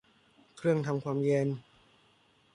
[0.57, 1.47] เครื่องทำความเย็น